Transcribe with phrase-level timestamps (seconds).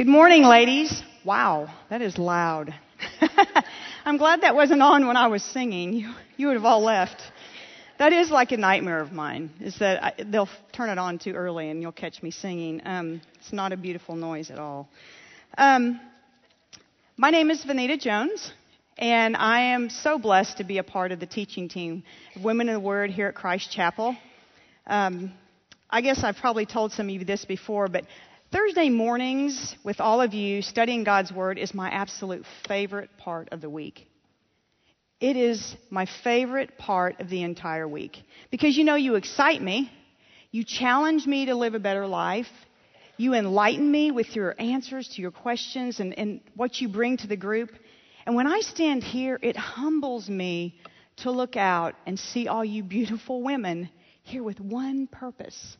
[0.00, 1.02] Good morning, ladies.
[1.26, 2.74] Wow, that is loud.
[4.06, 5.92] I'm glad that wasn't on when I was singing.
[5.92, 7.20] You, you would have all left.
[7.98, 11.32] That is like a nightmare of mine, is that I, they'll turn it on too
[11.32, 12.80] early and you'll catch me singing.
[12.86, 14.88] Um, it's not a beautiful noise at all.
[15.58, 16.00] Um,
[17.18, 18.54] my name is Vanita Jones,
[18.96, 22.04] and I am so blessed to be a part of the teaching team
[22.36, 24.16] of Women in the Word here at Christ Chapel.
[24.86, 25.34] Um,
[25.90, 28.04] I guess I've probably told some of you this before, but
[28.52, 33.60] Thursday mornings with all of you studying God's Word is my absolute favorite part of
[33.60, 34.08] the week.
[35.20, 38.16] It is my favorite part of the entire week
[38.50, 39.92] because you know you excite me,
[40.50, 42.48] you challenge me to live a better life,
[43.16, 47.28] you enlighten me with your answers to your questions and, and what you bring to
[47.28, 47.70] the group.
[48.26, 50.80] And when I stand here, it humbles me
[51.18, 53.90] to look out and see all you beautiful women
[54.24, 55.76] here with one purpose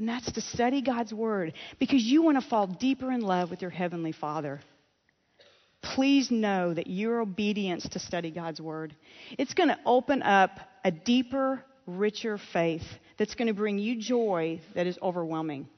[0.00, 3.60] and that's to study God's Word because you want to fall deeper in love with
[3.60, 4.60] your Heavenly Father.
[5.82, 8.96] Please know that your obedience to study God's Word,
[9.38, 12.82] it's going to open up a deeper, richer faith
[13.18, 15.68] that's going to bring you joy that is overwhelming.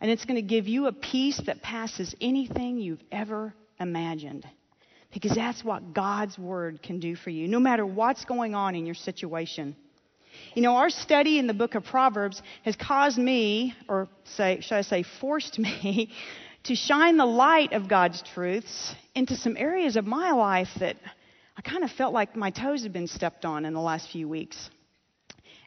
[0.00, 4.46] And it's going to give you a peace that passes anything you've ever imagined.
[5.12, 8.86] Because that's what God's Word can do for you, no matter what's going on in
[8.86, 9.74] your situation.
[10.54, 14.76] You know, our study in the book of Proverbs has caused me, or say, should
[14.76, 16.10] I say, forced me,
[16.64, 20.96] to shine the light of God's truths into some areas of my life that
[21.56, 24.28] I kind of felt like my toes had been stepped on in the last few
[24.28, 24.70] weeks.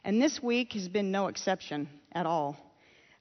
[0.04, 2.56] And this week has been no exception at all.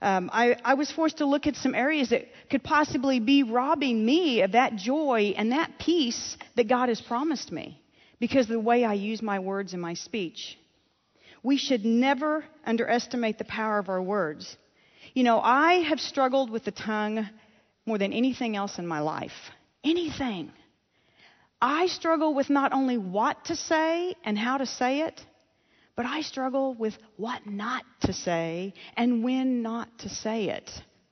[0.01, 4.05] Um, I, I was forced to look at some areas that could possibly be robbing
[4.05, 7.81] me of that joy and that peace that God has promised me
[8.19, 10.57] because of the way I use my words and my speech.
[11.43, 14.57] We should never underestimate the power of our words.
[15.13, 17.27] You know, I have struggled with the tongue
[17.85, 19.31] more than anything else in my life.
[19.83, 20.51] Anything.
[21.61, 25.25] I struggle with not only what to say and how to say it,
[25.95, 30.69] but I struggle with what not to say and when not to say it.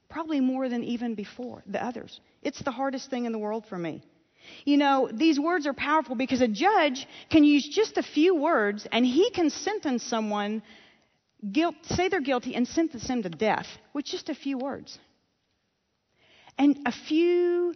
[0.10, 2.22] Probably more than even before the others.
[2.42, 4.02] It's the hardest thing in the world for me.
[4.66, 8.88] You know, these words are powerful because a judge can use just a few words
[8.92, 10.62] and he can sentence someone,
[11.52, 15.00] guilt, say they're guilty, and sentence them to death with just a few words.
[16.58, 17.74] And a few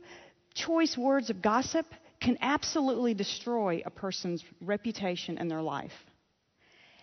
[0.53, 1.85] choice words of gossip
[2.19, 5.91] can absolutely destroy a person's reputation and their life.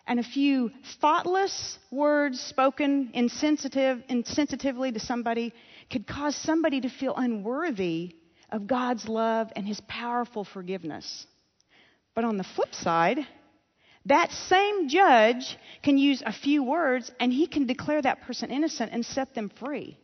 [0.06, 0.70] And a few
[1.00, 5.52] thoughtless words spoken insensitive, insensitively to somebody
[5.90, 8.14] could cause somebody to feel unworthy
[8.50, 11.26] of God's love and His powerful forgiveness.
[12.14, 13.26] But on the flip side,
[14.06, 18.90] that same judge can use a few words and he can declare that person innocent
[18.92, 19.98] and set them free.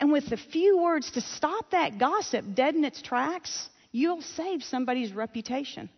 [0.00, 4.62] And with a few words to stop that gossip dead in its tracks, you'll save
[4.62, 5.90] somebody's reputation.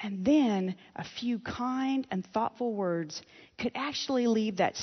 [0.00, 3.20] And then a few kind and thoughtful words
[3.58, 4.74] could actually lead that,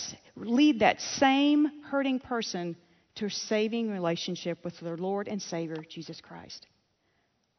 [0.80, 2.76] that same hurting person
[3.16, 6.66] to a saving relationship with their Lord and Savior, Jesus Christ.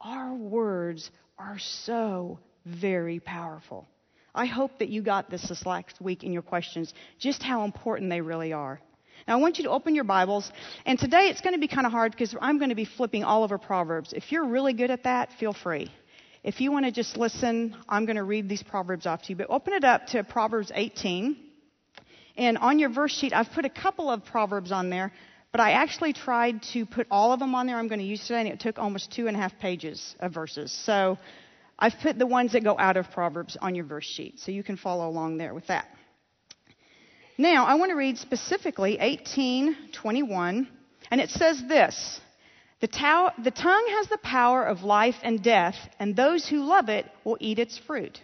[0.00, 3.86] Our words are so very powerful.
[4.34, 8.10] I hope that you got this this last week in your questions, just how important
[8.10, 8.80] they really are.
[9.28, 10.50] Now, I want you to open your Bibles,
[10.84, 13.22] and today it's going to be kind of hard because I'm going to be flipping
[13.22, 14.12] all over Proverbs.
[14.12, 15.92] If you're really good at that, feel free.
[16.42, 19.36] If you want to just listen, I'm going to read these Proverbs off to you,
[19.36, 21.36] but open it up to Proverbs 18.
[22.36, 25.12] And on your verse sheet, I've put a couple of Proverbs on there.
[25.52, 28.22] But I actually tried to put all of them on there I'm going to use
[28.26, 30.72] today, and it took almost two and a half pages of verses.
[30.72, 31.18] So
[31.78, 34.62] I've put the ones that go out of Proverbs on your verse sheet, so you
[34.62, 35.86] can follow along there with that.
[37.36, 40.68] Now, I want to read specifically 1821,
[41.10, 42.20] and it says this
[42.80, 46.88] the, tow- the tongue has the power of life and death, and those who love
[46.88, 48.20] it will eat its fruit.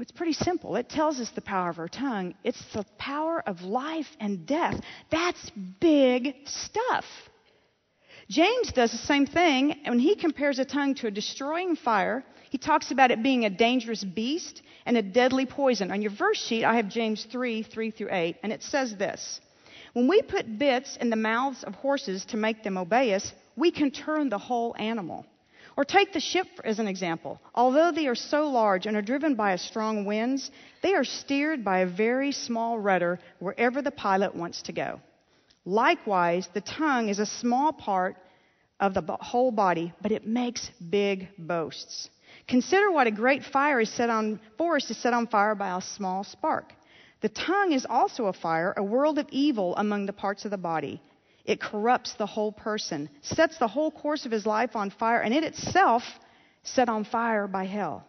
[0.00, 0.76] It's pretty simple.
[0.76, 2.34] It tells us the power of our tongue.
[2.44, 4.80] It's the power of life and death.
[5.10, 5.50] That's
[5.80, 7.04] big stuff.
[8.28, 9.74] James does the same thing.
[9.84, 13.50] When he compares a tongue to a destroying fire, he talks about it being a
[13.50, 15.90] dangerous beast and a deadly poison.
[15.90, 19.40] On your verse sheet, I have James 3 3 through 8, and it says this
[19.94, 23.70] When we put bits in the mouths of horses to make them obey us, we
[23.70, 25.26] can turn the whole animal.
[25.78, 27.40] Or take the ship as an example.
[27.54, 30.50] Although they are so large and are driven by strong winds,
[30.82, 35.00] they are steered by a very small rudder wherever the pilot wants to go.
[35.64, 38.16] Likewise, the tongue is a small part
[38.80, 42.10] of the whole body, but it makes big boasts.
[42.48, 45.80] Consider what a great fire is set on forest is set on fire by a
[45.80, 46.72] small spark.
[47.20, 50.58] The tongue is also a fire, a world of evil among the parts of the
[50.58, 51.00] body.
[51.48, 55.32] It corrupts the whole person, sets the whole course of his life on fire, and
[55.32, 56.02] it itself
[56.62, 58.04] set on fire by hell.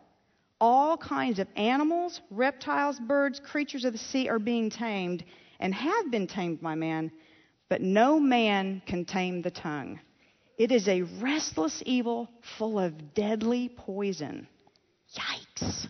[0.59, 5.23] All kinds of animals, reptiles, birds, creatures of the sea are being tamed
[5.61, 7.13] and have been tamed by man,
[7.69, 10.01] but no man can tame the tongue.
[10.57, 14.49] It is a restless evil full of deadly poison.
[15.15, 15.87] Yikes.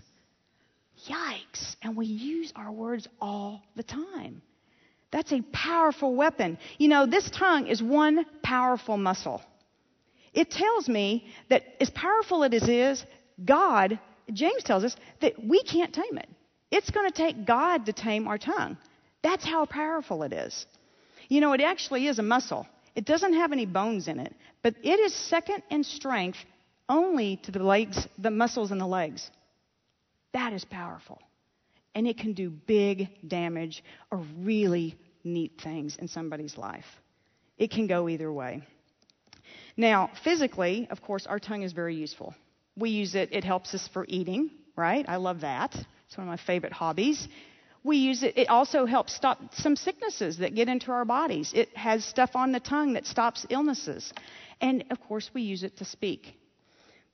[1.07, 1.77] Yikes.
[1.81, 4.43] And we use our words all the time.
[5.11, 6.57] That's a powerful weapon.
[6.77, 9.41] You know, this tongue is one powerful muscle.
[10.33, 13.03] It tells me that as powerful as it is,
[13.43, 13.99] God,
[14.31, 16.29] James tells us that we can't tame it.
[16.71, 18.77] It's going to take God to tame our tongue.
[19.23, 20.65] That's how powerful it is.
[21.27, 22.67] You know, it actually is a muscle.
[22.95, 26.37] It doesn't have any bones in it, but it is second in strength
[26.87, 29.29] only to the legs, the muscles in the legs.
[30.33, 31.19] That is powerful.
[31.95, 36.85] And it can do big damage or really neat things in somebody's life.
[37.57, 38.63] It can go either way.
[39.75, 42.35] Now, physically, of course, our tongue is very useful.
[42.75, 45.05] We use it, it helps us for eating, right?
[45.07, 45.75] I love that.
[46.07, 47.27] It's one of my favorite hobbies.
[47.83, 51.51] We use it, it also helps stop some sicknesses that get into our bodies.
[51.55, 54.11] It has stuff on the tongue that stops illnesses.
[54.59, 56.37] And of course, we use it to speak.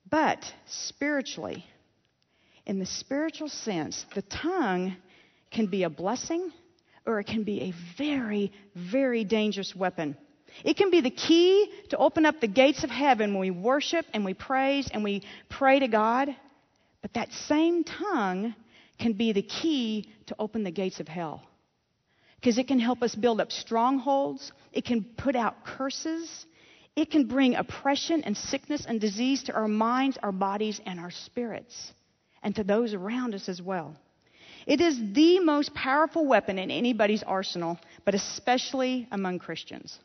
[0.10, 1.66] But spiritually,
[2.66, 4.96] in the spiritual sense, the tongue
[5.52, 6.52] can be a blessing
[7.06, 10.18] or it can be a very, very dangerous weapon.
[10.64, 14.06] It can be the key to open up the gates of heaven when we worship
[14.14, 16.36] and we praise and we pray to God.
[17.02, 18.56] But that same tongue
[18.98, 21.44] can be the key to open the gates of hell.
[22.40, 26.46] Because it can help us build up strongholds, it can put out curses,
[26.96, 31.12] it can bring oppression and sickness and disease to our minds, our bodies, and our
[31.12, 31.92] spirits,
[32.46, 33.96] and to those around us as well.
[34.68, 39.98] It is the most powerful weapon in anybody's arsenal, but especially among Christians.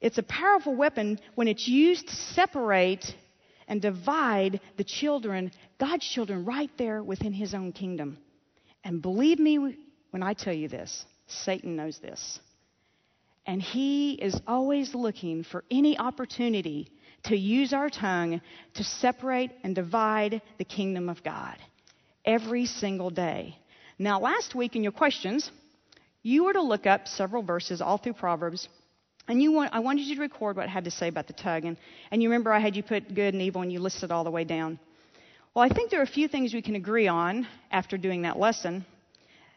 [0.00, 3.04] It's a powerful weapon when it's used to separate
[3.66, 8.18] and divide the children, God's children, right there within His own kingdom.
[8.84, 9.76] And believe me
[10.10, 12.38] when I tell you this, Satan knows this.
[13.44, 16.88] And he is always looking for any opportunity
[17.24, 18.40] to use our tongue
[18.74, 21.56] to separate and divide the kingdom of God
[22.24, 23.56] every single day.
[23.98, 25.50] Now, last week in your questions,
[26.22, 28.68] you were to look up several verses all through Proverbs,
[29.28, 31.32] and you want, I wanted you to record what it had to say about the
[31.34, 31.64] tongue.
[31.64, 31.76] And,
[32.10, 34.30] and you remember I had you put good and evil, and you listed all the
[34.30, 34.78] way down.
[35.54, 38.38] Well, I think there are a few things we can agree on after doing that
[38.38, 38.84] lesson.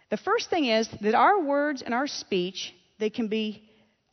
[0.10, 3.64] The first thing is that our words and our speech, they can be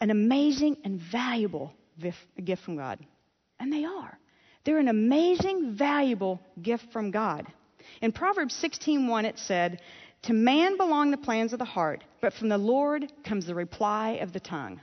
[0.00, 1.72] an amazing and valuable
[2.42, 2.98] gift from God.
[3.60, 4.18] And they are.
[4.64, 7.46] They're an amazing, valuable gift from God.
[8.02, 9.80] In Proverbs 16:1 it said,
[10.22, 14.18] "To man belong the plans of the heart, but from the Lord comes the reply
[14.22, 14.80] of the tongue."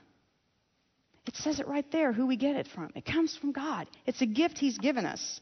[1.27, 2.91] It says it right there who we get it from.
[2.95, 3.89] It comes from God.
[4.05, 5.41] It's a gift he's given us.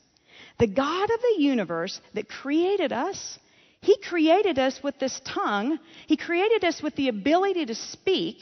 [0.57, 3.37] The God of the universe that created us,
[3.81, 5.77] he created us with this tongue.
[6.07, 8.39] He created us with the ability to speak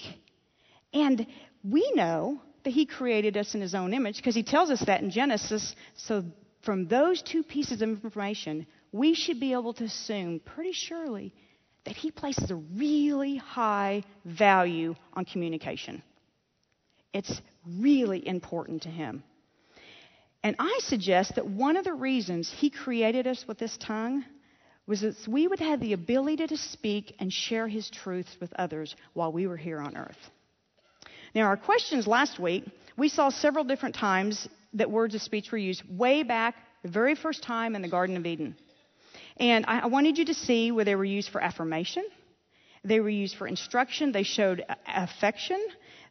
[0.94, 1.26] and
[1.64, 5.02] we know that He created us in His own image because He tells us that
[5.02, 5.76] in Genesis.
[5.96, 6.24] So,
[6.62, 11.34] from those two pieces of information, we should be able to assume pretty surely
[11.86, 16.02] that He places a really high value on communication.
[17.14, 19.24] It's really important to Him.
[20.42, 24.26] And I suggest that one of the reasons He created us with this tongue
[24.86, 28.96] was that we would have the ability to speak and share His truths with others
[29.14, 30.18] while we were here on earth.
[31.36, 32.64] Now, our questions last week,
[32.96, 37.16] we saw several different times that words of speech were used way back the very
[37.16, 38.56] first time in the Garden of Eden.
[39.38, 42.06] And I wanted you to see where they were used for affirmation,
[42.84, 45.60] they were used for instruction, they showed affection,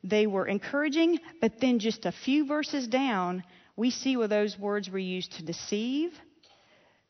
[0.02, 3.44] they were encouraging, but then just a few verses down,
[3.76, 6.12] we see where those words were used to deceive,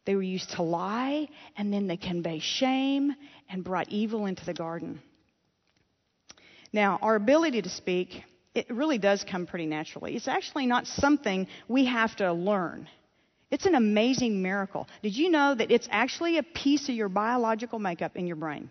[0.04, 3.14] they were used to lie, and then they convey shame
[3.49, 5.00] and brought evil into the garden.
[6.73, 8.23] Now, our ability to speak,
[8.55, 10.17] it really does come pretty naturally.
[10.17, 12.88] It's actually not something we have to learn.
[13.50, 14.88] It's an amazing miracle.
[15.02, 18.71] Did you know that it's actually a piece of your biological makeup in your brain?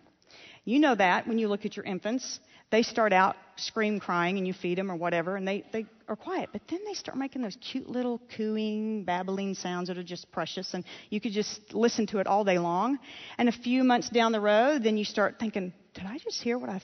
[0.66, 2.40] You know that when you look at your infants.
[2.72, 6.16] They start out scream crying and you feed them or whatever and they, they are
[6.16, 6.50] quiet.
[6.54, 10.74] But then they start making those cute little cooing, babbling sounds that are just precious
[10.74, 12.98] and you could just listen to it all day long.
[13.38, 16.58] And a few months down the road, then you start thinking, did I just hear
[16.58, 16.82] what I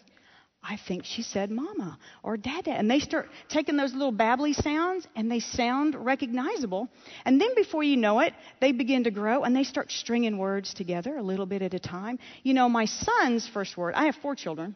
[0.63, 2.71] I think she said mama or dada.
[2.71, 6.89] And they start taking those little babbly sounds and they sound recognizable.
[7.25, 10.73] And then before you know it, they begin to grow and they start stringing words
[10.73, 12.19] together a little bit at a time.
[12.43, 14.75] You know, my son's first word, I have four children.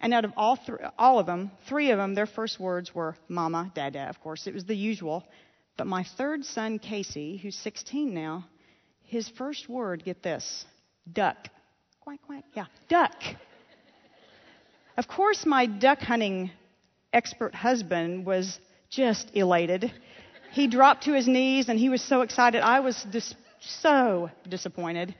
[0.00, 3.16] And out of all, th- all of them, three of them, their first words were
[3.28, 4.08] mama, dada.
[4.08, 5.24] Of course, it was the usual.
[5.76, 8.44] But my third son, Casey, who's 16 now,
[9.02, 10.64] his first word, get this,
[11.10, 11.48] duck.
[12.00, 12.44] Quack, quack.
[12.54, 13.14] Yeah, duck.
[14.96, 16.50] Of course, my duck hunting
[17.12, 18.58] expert husband was
[18.90, 19.92] just elated.
[20.52, 22.60] He dropped to his knees and he was so excited.
[22.60, 25.14] I was dis- so disappointed.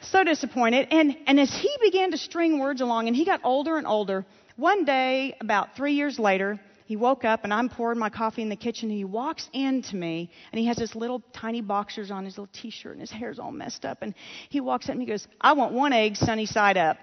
[0.00, 0.88] So disappointed.
[0.90, 4.26] And, and as he began to string words along and he got older and older,
[4.56, 8.48] one day, about three years later, he woke up and I'm pouring my coffee in
[8.48, 12.24] the kitchen and he walks into me and he has his little tiny boxers on,
[12.24, 14.12] his little t-shirt and his hair's all messed up and
[14.48, 16.96] he walks up and he goes, I want one egg sunny side up.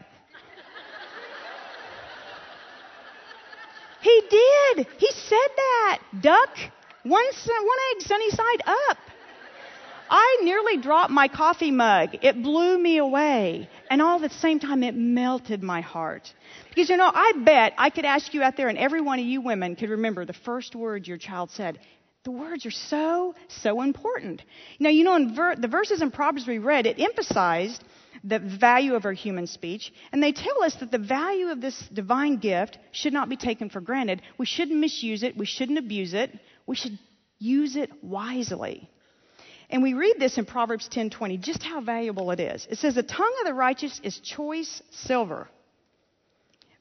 [4.01, 4.87] He did.
[4.97, 5.99] He said that.
[6.21, 6.49] Duck,
[7.03, 8.97] one, one egg sunny side up.
[10.09, 12.09] I nearly dropped my coffee mug.
[12.21, 13.69] It blew me away.
[13.89, 16.33] And all at the same time, it melted my heart.
[16.69, 19.25] Because, you know, I bet I could ask you out there, and every one of
[19.25, 21.79] you women could remember the first words your child said.
[22.27, 24.41] The words are so, so important.
[24.79, 27.81] Now, you know, in ver- the verses in Proverbs we read, it emphasized
[28.21, 31.81] the value of our human speech, and they tell us that the value of this
[31.93, 34.21] divine gift should not be taken for granted.
[34.37, 36.99] We shouldn't misuse it, we shouldn't abuse it, we should
[37.39, 38.89] use it wisely.
[39.69, 42.67] And we read this in Proverbs 10:20, just how valuable it is.
[42.69, 45.47] It says, "The tongue of the righteous is choice silver,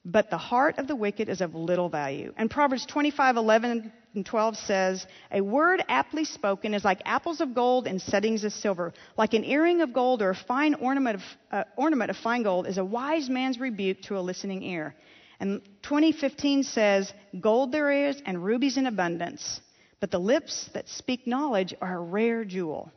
[0.04, 3.92] but the heart of the wicked is of little value." And Proverbs 25:11 and
[4.25, 8.92] 12 says, "A word aptly spoken is like apples of gold in settings of silver,
[9.16, 12.66] like an earring of gold or a fine ornament of, uh, ornament of fine gold
[12.66, 14.94] is a wise man's rebuke to a listening ear."
[15.40, 19.61] And 2015 says, "Gold there is and rubies in abundance."
[20.00, 22.92] But the lips that speak knowledge are a rare jewel.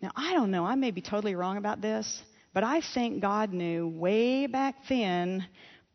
[0.00, 3.52] Now, I don't know, I may be totally wrong about this, but I think God
[3.52, 5.46] knew way back then,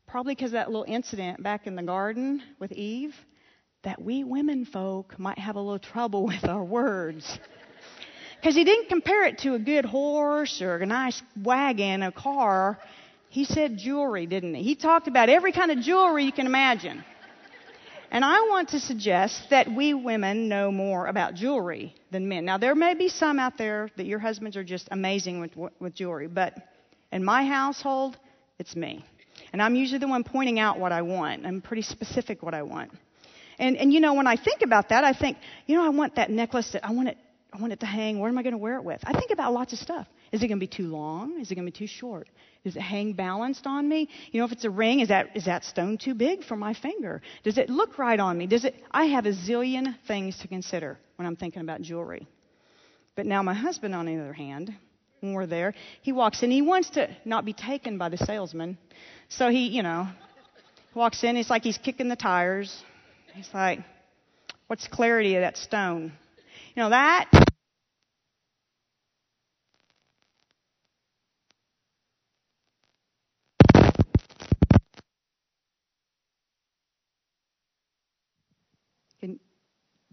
[0.07, 3.13] probably because that little incident back in the garden with Eve,
[3.87, 7.39] that we women folk might have a little trouble with our words.
[8.35, 12.11] Because he didn't compare it to a good horse or a nice wagon, or a
[12.11, 12.79] car.
[13.29, 14.63] He said jewelry, didn't he?
[14.63, 17.01] He talked about every kind of jewelry you can imagine.
[18.11, 22.43] And I want to suggest that we women know more about jewelry than men.
[22.43, 25.93] Now, there may be some out there that your husbands are just amazing with, with
[25.93, 26.53] jewelry, but
[27.13, 28.17] in my household,
[28.59, 29.05] it's me.
[29.53, 31.45] And I'm usually the one pointing out what I want.
[31.45, 32.91] I'm pretty specific what I want.
[33.59, 36.15] And, and you know, when I think about that, I think, you know, I want
[36.15, 37.17] that necklace that I want it,
[37.51, 38.19] I want it to hang.
[38.19, 39.01] Where am I going to wear it with?
[39.03, 40.07] I think about lots of stuff.
[40.31, 41.39] Is it going to be too long?
[41.39, 42.27] Is it going to be too short?
[42.63, 44.09] Does it hang balanced on me?
[44.31, 46.73] You know, if it's a ring, is that, is that stone too big for my
[46.73, 47.21] finger?
[47.43, 48.45] Does it look right on me?
[48.45, 52.27] Does it, I have a zillion things to consider when I'm thinking about jewelry.
[53.15, 54.75] But now my husband, on the other hand,
[55.21, 56.51] when we're there, he walks in.
[56.51, 58.77] He wants to not be taken by the salesman.
[59.29, 60.07] So he, you know,
[60.93, 61.37] walks in.
[61.37, 62.83] It's like he's kicking the tires.
[63.37, 63.81] He's like,
[64.65, 66.11] what's the clarity of that stone?
[66.75, 67.29] You know, that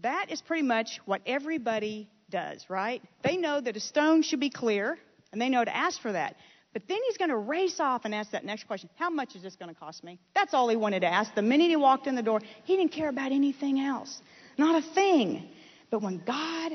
[0.05, 3.01] That is pretty much what everybody does, right?
[3.23, 4.99] They know that a stone should be clear,
[5.31, 6.35] and they know to ask for that.
[6.75, 9.41] But then he's going to race off and ask that next question How much is
[9.41, 10.19] this going to cost me?
[10.35, 11.33] That's all he wanted to ask.
[11.33, 14.21] The minute he walked in the door, he didn't care about anything else.
[14.57, 15.47] Not a thing.
[15.89, 16.73] But when God,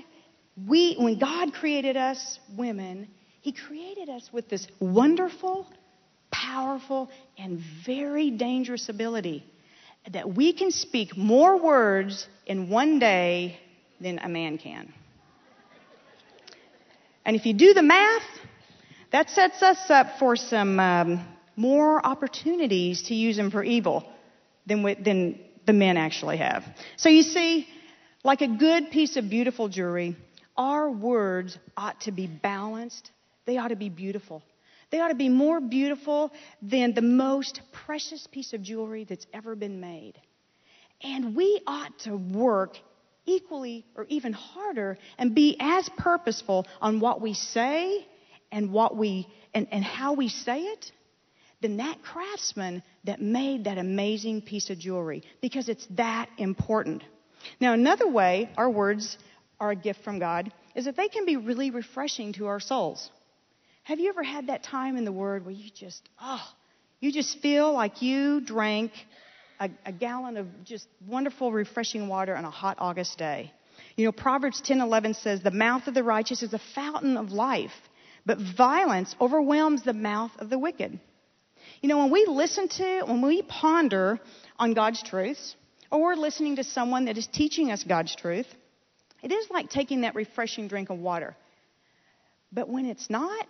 [0.66, 3.09] we, when God created us women,
[3.42, 5.66] he created us with this wonderful,
[6.33, 9.45] powerful, and very dangerous ability
[10.12, 13.61] that we can speak more words in one day
[14.00, 14.95] than a man can.
[17.26, 18.23] And if you do the math,
[19.12, 21.26] that sets us up for some um,
[21.57, 24.09] more opportunities to use them for evil
[24.67, 26.64] than, we, than the men actually have.
[26.97, 27.67] So you see,
[28.25, 30.17] like a good piece of beautiful jewelry,
[30.57, 33.11] our words ought to be balanced.
[33.47, 34.43] They ought to be beautiful.
[34.90, 39.55] They ought to be more beautiful than the most precious piece of jewelry that's ever
[39.55, 40.14] been made.
[41.02, 42.76] And we ought to work
[43.25, 48.07] equally or even harder and be as purposeful on what we say
[48.52, 50.92] and what we and, and how we say it
[51.61, 57.02] than that craftsman that made that amazing piece of jewelry because it's that important.
[57.61, 59.19] Now, another way our words
[59.59, 63.11] are a gift from God is that they can be really refreshing to our souls.
[63.83, 66.42] Have you ever had that time in the Word where you just, oh,
[67.00, 68.92] you just feel like you drank
[69.59, 73.52] a, a gallon of just wonderful, refreshing water on a hot August day?
[73.97, 77.73] You know, Proverbs 10:11 says, "The mouth of the righteous is a fountain of life,
[78.27, 80.99] but violence overwhelms the mouth of the wicked."
[81.81, 84.21] You know, when we listen to, when we ponder
[84.59, 85.57] on God's truths,
[85.91, 88.47] or we're listening to someone that is teaching us God's truth,
[89.23, 91.37] it is like taking that refreshing drink of water.
[92.53, 93.47] But when it's not,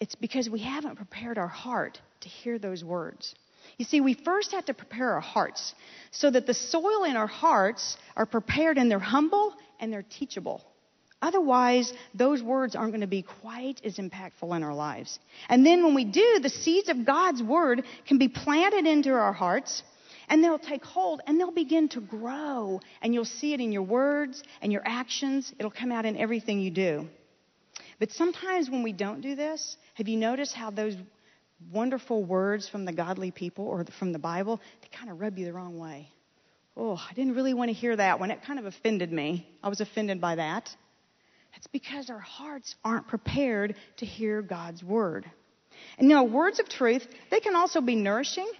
[0.00, 3.34] it's because we haven't prepared our heart to hear those words.
[3.76, 5.74] You see, we first have to prepare our hearts
[6.10, 10.64] so that the soil in our hearts are prepared and they're humble and they're teachable.
[11.22, 15.18] Otherwise, those words aren't going to be quite as impactful in our lives.
[15.48, 19.32] And then when we do, the seeds of God's word can be planted into our
[19.32, 19.82] hearts
[20.30, 22.80] and they'll take hold and they'll begin to grow.
[23.02, 25.52] And you'll see it in your words and your actions.
[25.58, 27.08] It'll come out in everything you do.
[27.98, 30.96] But sometimes when we don't do this, have you noticed how those
[31.70, 35.44] wonderful words from the godly people or from the Bible, they kind of rub you
[35.44, 36.08] the wrong way?
[36.76, 38.30] Oh, I didn't really want to hear that one.
[38.30, 39.46] It kind of offended me.
[39.62, 40.74] I was offended by that.
[41.52, 45.30] That's because our hearts aren't prepared to hear God's word.
[45.98, 48.50] And know, words of truth, they can also be nourishing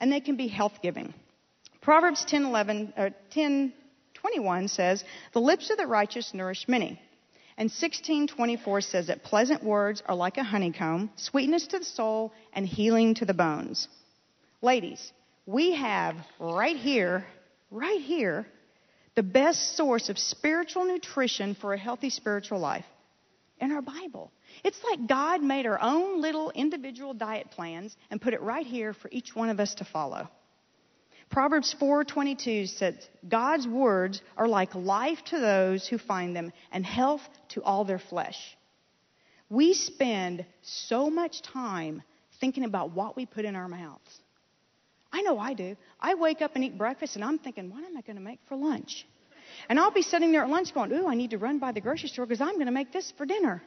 [0.00, 1.14] and they can be health giving.
[1.80, 3.72] Proverbs 10, 11, or 10,
[4.14, 7.00] 21 says, The lips of the righteous nourish many.
[7.56, 12.64] And 1624 says that pleasant words are like a honeycomb, sweetness to the soul and
[12.64, 13.88] healing to the bones.
[14.62, 15.12] Ladies,
[15.44, 17.26] we have right here,
[17.70, 18.46] right here,
[19.18, 22.84] the best source of spiritual nutrition for a healthy spiritual life
[23.60, 24.30] in our Bible.
[24.62, 28.94] It's like God made our own little individual diet plans and put it right here
[28.94, 30.28] for each one of us to follow.
[31.30, 32.94] Proverbs 4:22 says,
[33.28, 37.98] "God's words are like life to those who find them and health to all their
[37.98, 38.56] flesh."
[39.50, 42.04] We spend so much time
[42.38, 44.20] thinking about what we put in our mouths.
[45.12, 45.76] I know I do.
[46.00, 48.40] I wake up and eat breakfast and I'm thinking, what am I going to make
[48.48, 49.06] for lunch?
[49.68, 51.80] And I'll be sitting there at lunch going, ooh, I need to run by the
[51.80, 53.62] grocery store because I'm going to make this for dinner.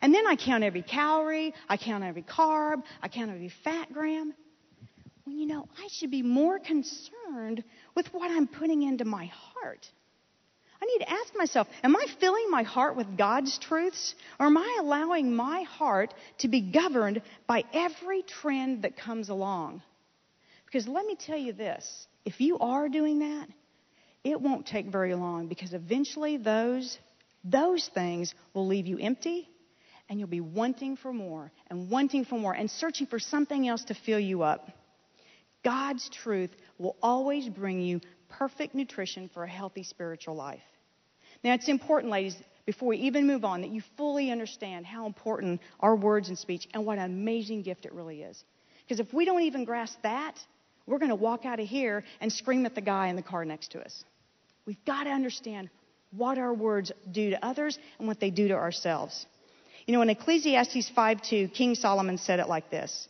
[0.00, 4.34] And then I count every calorie, I count every carb, I count every fat gram.
[5.24, 9.86] When you know, I should be more concerned with what I'm putting into my heart.
[10.80, 14.16] I need to ask myself, am I filling my heart with God's truths?
[14.40, 19.82] Or am I allowing my heart to be governed by every trend that comes along?
[20.72, 23.46] Because let me tell you this if you are doing that,
[24.24, 26.98] it won't take very long because eventually those,
[27.44, 29.48] those things will leave you empty
[30.08, 33.84] and you'll be wanting for more and wanting for more and searching for something else
[33.84, 34.70] to fill you up.
[35.62, 40.62] God's truth will always bring you perfect nutrition for a healthy spiritual life.
[41.44, 45.60] Now, it's important, ladies, before we even move on, that you fully understand how important
[45.80, 48.42] our words and speech and what an amazing gift it really is.
[48.82, 50.38] Because if we don't even grasp that,
[50.86, 53.44] we're going to walk out of here and scream at the guy in the car
[53.44, 54.04] next to us.
[54.66, 55.70] We've got to understand
[56.10, 59.26] what our words do to others and what they do to ourselves.
[59.86, 63.08] You know, in Ecclesiastes 5:2, King Solomon said it like this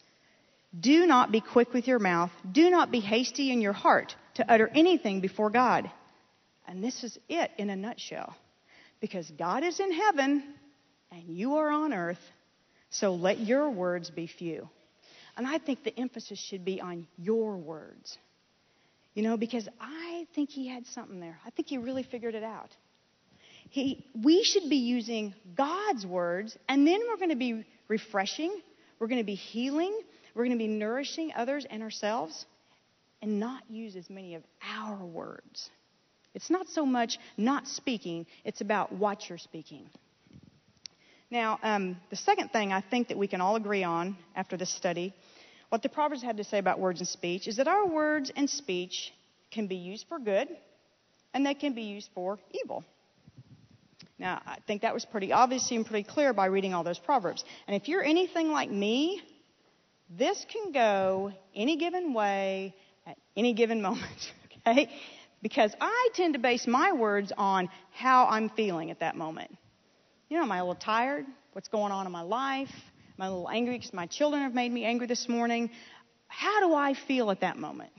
[0.79, 4.51] Do not be quick with your mouth, do not be hasty in your heart to
[4.51, 5.91] utter anything before God.
[6.67, 8.35] And this is it in a nutshell.
[9.01, 10.55] Because God is in heaven
[11.11, 12.21] and you are on earth,
[12.89, 14.69] so let your words be few.
[15.37, 18.19] And I think the emphasis should be on your words.
[19.15, 21.39] You know, because I think he had something there.
[21.47, 22.71] I think he really figured it out.
[23.69, 28.61] He, we should be using God's words, and then we're going to be refreshing,
[28.99, 29.99] we're going to be healing,
[30.35, 32.45] we're going to be nourishing others and ourselves,
[33.23, 35.71] and not use as many of our words.
[36.35, 39.89] It's not so much not speaking, it's about what you're speaking.
[41.33, 44.69] Now, um, the second thing I think that we can all agree on after this
[44.69, 45.15] study,
[45.71, 48.51] what the Proverbs had to say about words and speech, is that our words and
[48.51, 49.15] speech
[49.51, 50.47] can be used for good
[51.33, 52.85] and they can be used for evil.
[54.19, 57.43] Now, I think that was pretty obvious and pretty clear by reading all those Proverbs.
[57.67, 59.23] And if you're anything like me,
[60.11, 62.75] this can go any given way
[63.07, 64.33] at any given moment,
[64.69, 64.91] okay?
[65.41, 69.57] Because I tend to base my words on how I'm feeling at that moment.
[70.33, 71.27] You know, am I a little tired?
[71.53, 72.71] What's going on in my life?
[72.71, 75.69] Am I a little angry because my children have made me angry this morning?
[76.27, 77.91] How do I feel at that moment?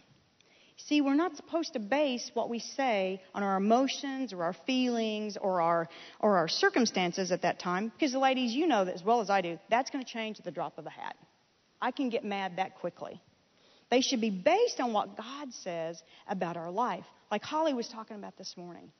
[0.77, 5.37] See, we're not supposed to base what we say on our emotions or our feelings
[5.39, 5.87] or our,
[6.19, 9.41] or our circumstances at that time, because, ladies, you know that as well as I
[9.41, 11.15] do, that's going to change at the drop of a hat.
[11.79, 13.21] I can get mad that quickly.
[13.91, 18.15] They should be based on what God says about our life, like Holly was talking
[18.17, 18.91] about this morning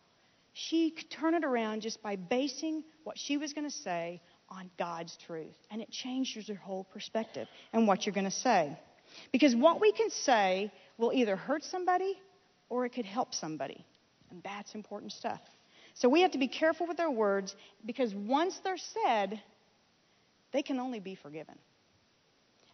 [0.54, 4.70] she could turn it around just by basing what she was going to say on
[4.78, 5.58] God's truth.
[5.72, 8.78] And it changes your whole perspective and what you're going to say.
[9.32, 12.20] Because what we can say will either hurt somebody
[12.70, 13.84] or it could help somebody.
[14.30, 15.42] And that's important stuff.
[15.96, 19.42] So we have to be careful with our words because once they're said,
[20.52, 21.56] they can only be forgiven.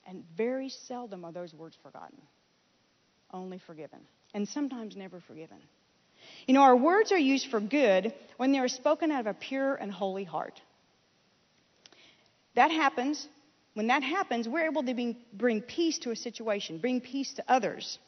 [0.07, 2.21] And very seldom are those words forgotten,
[3.31, 3.99] only forgiven,
[4.33, 5.57] and sometimes never forgiven.
[6.49, 9.35] You know, our words are used for good when they are spoken out of a
[9.35, 10.59] pure and holy heart.
[12.55, 13.27] That happens.
[13.75, 17.99] When that happens, we're able to bring peace to a situation, bring peace to others.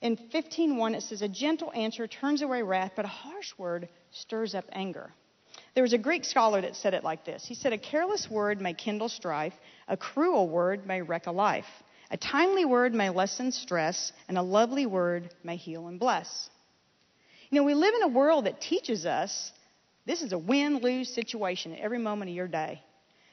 [0.00, 4.54] In 15:1 it says a gentle answer turns away wrath, but a harsh word stirs
[4.54, 5.12] up anger.
[5.74, 7.46] There was a Greek scholar that said it like this.
[7.46, 9.54] He said a careless word may kindle strife,
[9.88, 11.82] a cruel word may wreck a life.
[12.12, 16.48] A timely word may lessen stress, and a lovely word may heal and bless.
[17.50, 19.52] You know, we live in a world that teaches us
[20.06, 22.82] this is a win lose situation at every moment of your day.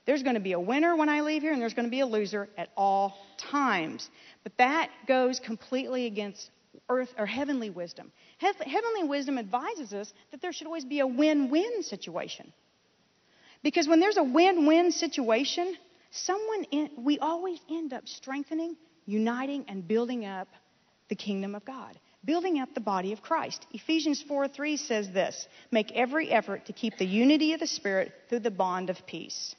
[0.06, 2.02] There's going to be a winner when I leave here, and there's going to be
[2.02, 4.08] a loser at all times.
[4.44, 6.50] But that goes completely against
[6.90, 8.12] earth or heavenly wisdom.
[8.38, 12.54] heavenly wisdom advises us that there should always be a win-win situation.
[13.64, 15.76] Because when there's a win-win situation,
[16.12, 18.76] someone in, we always end up strengthening,
[19.08, 20.48] uniting, and building up
[21.10, 23.66] the kingdom of God, building up the body of Christ.
[23.72, 28.40] Ephesians 4:3 says this: "Make every effort to keep the unity of the Spirit through
[28.40, 29.56] the bond of peace."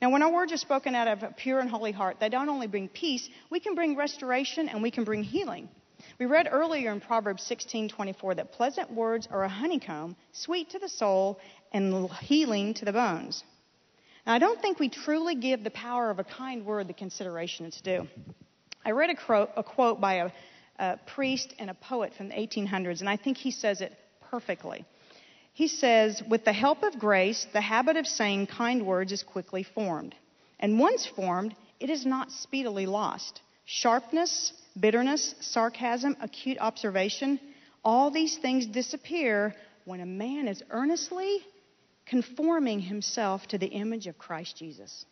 [0.00, 2.48] Now, when our words are spoken out of a pure and holy heart, they don't
[2.48, 5.68] only bring peace, we can bring restoration and we can bring healing.
[6.18, 10.88] We read earlier in Proverbs 16:24 that pleasant words are a honeycomb, sweet to the
[10.88, 11.38] soul
[11.72, 13.44] and healing to the bones.
[14.26, 17.66] Now, I don't think we truly give the power of a kind word the consideration
[17.66, 18.08] it's due.
[18.84, 20.30] I read a quote by a,
[20.80, 23.92] a priest and a poet from the 1800s, and I think he says it
[24.30, 24.84] perfectly.
[25.52, 29.62] He says, With the help of grace, the habit of saying kind words is quickly
[29.62, 30.14] formed.
[30.58, 33.40] And once formed, it is not speedily lost.
[33.66, 37.38] Sharpness, bitterness, sarcasm, acute observation,
[37.84, 41.40] all these things disappear when a man is earnestly
[42.06, 45.04] conforming himself to the image of Christ Jesus.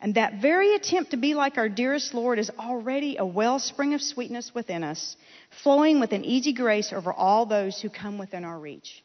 [0.00, 4.00] And that very attempt to be like our dearest Lord is already a wellspring of
[4.00, 5.16] sweetness within us,
[5.62, 9.02] flowing with an easy grace over all those who come within our reach.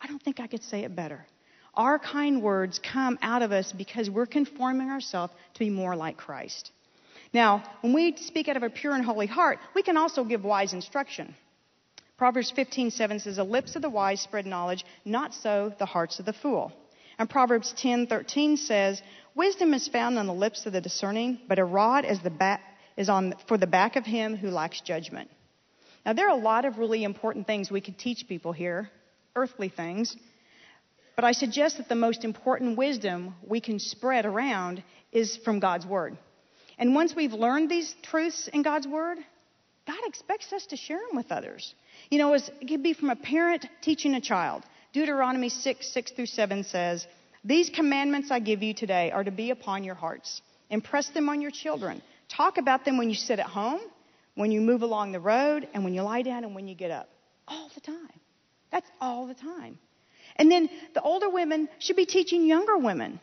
[0.00, 1.24] I don't think I could say it better.
[1.74, 6.16] Our kind words come out of us because we're conforming ourselves to be more like
[6.16, 6.72] Christ.
[7.32, 10.44] Now, when we speak out of a pure and holy heart, we can also give
[10.44, 11.34] wise instruction.
[12.16, 16.26] Proverbs 15:7 says, "The lips of the wise spread knowledge; not so the hearts of
[16.26, 16.72] the fool."
[17.18, 19.02] And Proverbs 10:13 says,
[19.34, 22.60] "Wisdom is found on the lips of the discerning, but a rod is, back,
[22.96, 25.30] is on for the back of him who lacks judgment."
[26.04, 28.90] Now, there are a lot of really important things we could teach people here,
[29.34, 30.16] earthly things.
[31.16, 35.86] But I suggest that the most important wisdom we can spread around is from God's
[35.86, 36.18] Word.
[36.76, 39.18] And once we've learned these truths in God's Word,
[39.86, 41.74] God expects us to share them with others.
[42.10, 44.64] You know, it could be from a parent teaching a child.
[44.94, 47.04] Deuteronomy 6, 6 through 7 says,
[47.44, 50.40] These commandments I give you today are to be upon your hearts.
[50.70, 52.00] Impress them on your children.
[52.28, 53.80] Talk about them when you sit at home,
[54.36, 56.92] when you move along the road, and when you lie down and when you get
[56.92, 57.08] up.
[57.48, 58.20] All the time.
[58.70, 59.80] That's all the time.
[60.36, 63.18] And then the older women should be teaching younger women.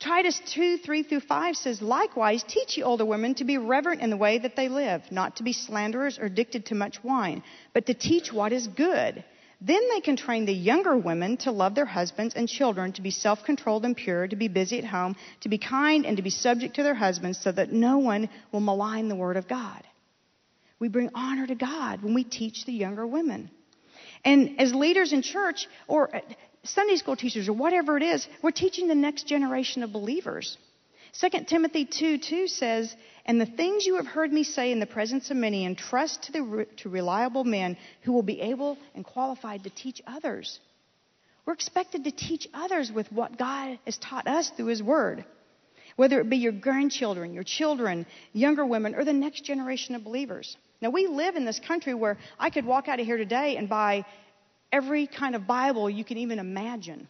[0.00, 4.10] Titus 2, 3 through 5 says, Likewise, teach ye older women to be reverent in
[4.10, 7.86] the way that they live, not to be slanderers or addicted to much wine, but
[7.86, 9.22] to teach what is good.
[9.64, 13.12] Then they can train the younger women to love their husbands and children, to be
[13.12, 16.30] self controlled and pure, to be busy at home, to be kind, and to be
[16.30, 19.84] subject to their husbands, so that no one will malign the word of God.
[20.80, 23.52] We bring honor to God when we teach the younger women.
[24.24, 26.10] And as leaders in church or
[26.64, 30.58] Sunday school teachers or whatever it is, we're teaching the next generation of believers.
[31.20, 32.94] 2 Timothy 2 2 says,
[33.26, 36.32] And the things you have heard me say in the presence of many, entrust to,
[36.32, 40.58] the, to reliable men who will be able and qualified to teach others.
[41.44, 45.24] We're expected to teach others with what God has taught us through His Word.
[45.96, 50.56] Whether it be your grandchildren, your children, younger women, or the next generation of believers.
[50.80, 53.68] Now, we live in this country where I could walk out of here today and
[53.68, 54.06] buy
[54.72, 57.06] every kind of Bible you can even imagine.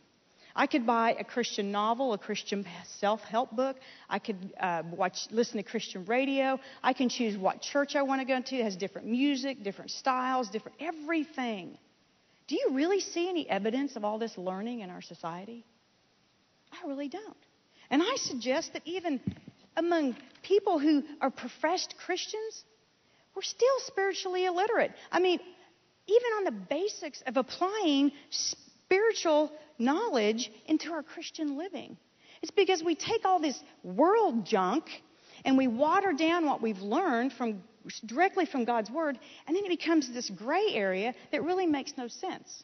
[0.55, 2.67] I could buy a Christian novel, a Christian
[2.99, 3.77] self-help book.
[4.09, 6.59] I could uh, watch, listen to Christian radio.
[6.83, 8.57] I can choose what church I want to go to.
[8.57, 11.79] It has different music, different styles, different everything.
[12.49, 15.65] Do you really see any evidence of all this learning in our society?
[16.73, 17.37] I really don't.
[17.91, 19.21] And I suggest that even
[19.77, 22.65] among people who are professed Christians,
[23.35, 24.93] we're still spiritually illiterate.
[25.11, 25.41] I mean,
[26.07, 28.13] even on the basics of applying
[28.93, 31.97] spiritual knowledge into our Christian living.
[32.43, 34.85] It's because we take all this world junk
[35.45, 37.63] and we water down what we've learned from
[38.07, 42.07] directly from God's word, and then it becomes this gray area that really makes no
[42.07, 42.63] sense.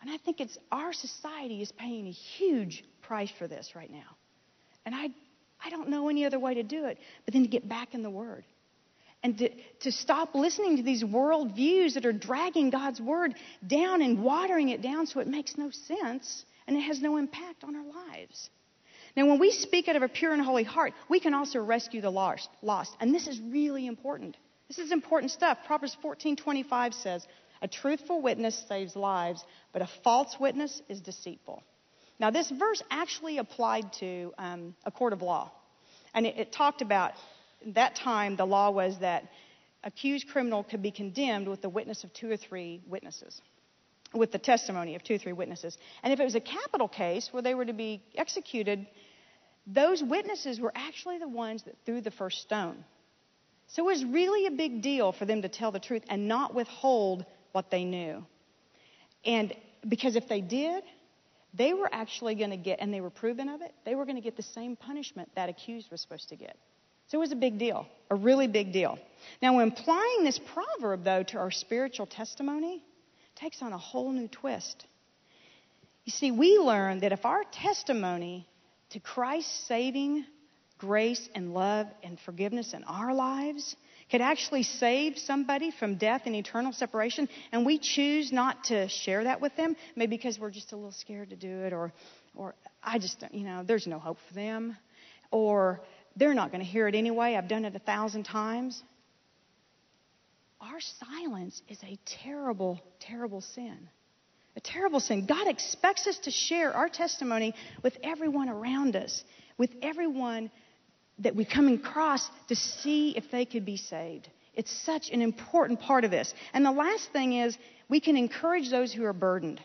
[0.00, 4.16] And I think it's our society is paying a huge price for this right now.
[4.86, 5.08] And I
[5.64, 6.98] I don't know any other way to do it.
[7.24, 8.44] But then to get back in the Word
[9.22, 13.34] and to, to stop listening to these world views that are dragging God's Word
[13.66, 17.64] down and watering it down so it makes no sense and it has no impact
[17.64, 18.48] on our lives.
[19.16, 22.00] Now, when we speak out of a pure and holy heart, we can also rescue
[22.00, 22.48] the lost.
[22.62, 22.94] lost.
[23.00, 24.36] And this is really important.
[24.68, 25.58] This is important stuff.
[25.66, 27.26] Proverbs 14:25 says,
[27.60, 31.62] "A truthful witness saves lives, but a false witness is deceitful."
[32.20, 35.50] Now, this verse actually applied to um, a court of law,
[36.14, 37.14] and it, it talked about
[37.74, 39.24] that time the law was that
[39.84, 43.40] accused criminal could be condemned with the witness of two or three witnesses
[44.12, 45.76] with the testimony of two or three witnesses.
[46.02, 48.86] And if it was a capital case where they were to be executed,
[49.66, 52.84] those witnesses were actually the ones that threw the first stone.
[53.68, 56.54] So it was really a big deal for them to tell the truth and not
[56.54, 58.26] withhold what they knew.
[59.24, 59.54] And
[59.88, 60.82] because if they did,
[61.54, 64.16] they were actually going to get, and they were proven of it, they were going
[64.16, 66.56] to get the same punishment that accused was supposed to get.
[67.10, 68.96] So it was a big deal, a really big deal.
[69.42, 72.84] Now, applying this proverb, though, to our spiritual testimony,
[73.34, 74.86] takes on a whole new twist.
[76.04, 78.46] You see, we learn that if our testimony
[78.90, 80.24] to Christ's saving
[80.78, 83.74] grace and love and forgiveness in our lives
[84.12, 89.24] could actually save somebody from death and eternal separation, and we choose not to share
[89.24, 91.92] that with them, maybe because we're just a little scared to do it, or,
[92.36, 94.76] or I just, you know, there's no hope for them,
[95.32, 95.80] or
[96.20, 97.34] they're not going to hear it anyway.
[97.34, 98.80] I've done it a thousand times
[100.60, 103.88] our silence is a terrible, terrible sin.
[104.56, 105.26] A terrible sin.
[105.26, 109.24] God expects us to share our testimony with everyone around us,
[109.56, 110.50] with everyone
[111.20, 114.28] that we come across to see if they could be saved.
[114.54, 116.34] It's such an important part of this.
[116.52, 117.56] And the last thing is
[117.88, 119.60] we can encourage those who are burdened.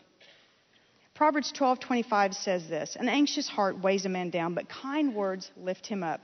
[1.14, 5.86] Proverbs 12:25 says this, "An anxious heart weighs a man down, but kind words lift
[5.86, 6.20] him up."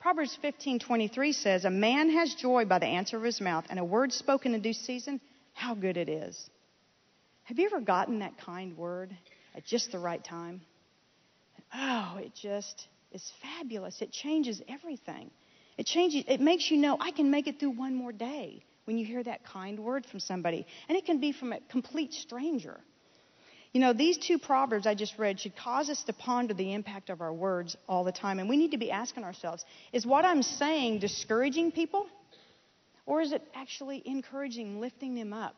[0.00, 3.84] Proverbs 15:23 says, "A man has joy by the answer of his mouth, and a
[3.84, 5.20] word spoken in due season,
[5.52, 6.48] how good it is."
[7.44, 9.14] Have you ever gotten that kind word
[9.54, 10.62] at just the right time?
[11.74, 14.00] Oh, it just is fabulous.
[14.00, 15.30] It changes everything.
[15.76, 18.96] It changes it makes you know I can make it through one more day when
[18.96, 20.66] you hear that kind word from somebody.
[20.88, 22.80] And it can be from a complete stranger.
[23.72, 27.08] You know, these two proverbs I just read should cause us to ponder the impact
[27.08, 28.40] of our words all the time.
[28.40, 32.06] And we need to be asking ourselves is what I'm saying discouraging people?
[33.06, 35.56] Or is it actually encouraging, lifting them up?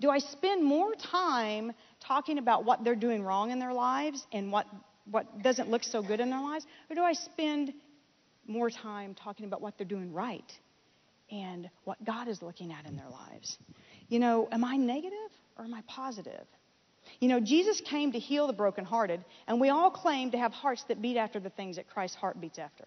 [0.00, 4.50] Do I spend more time talking about what they're doing wrong in their lives and
[4.50, 4.66] what,
[5.10, 6.66] what doesn't look so good in their lives?
[6.90, 7.72] Or do I spend
[8.46, 10.52] more time talking about what they're doing right
[11.30, 13.58] and what God is looking at in their lives?
[14.08, 16.46] You know, am I negative or am I positive?
[17.20, 20.84] You know, Jesus came to heal the brokenhearted, and we all claim to have hearts
[20.88, 22.86] that beat after the things that Christ's heart beats after.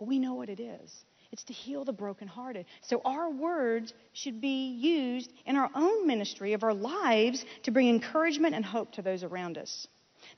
[0.00, 0.94] We know what it is.
[1.32, 2.64] It's to heal the brokenhearted.
[2.82, 7.88] So our words should be used in our own ministry of our lives to bring
[7.88, 9.86] encouragement and hope to those around us.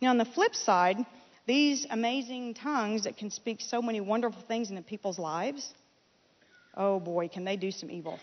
[0.01, 0.97] Now, on the flip side,
[1.47, 5.73] these amazing tongues that can speak so many wonderful things into people's lives,
[6.77, 8.19] oh boy, can they do some evil.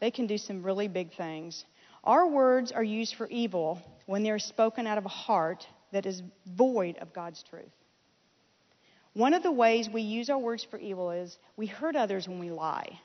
[0.00, 1.64] They can do some really big things.
[2.04, 6.22] Our words are used for evil when they're spoken out of a heart that is
[6.46, 7.70] void of God's truth.
[9.14, 12.38] One of the ways we use our words for evil is we hurt others when
[12.38, 12.98] we lie.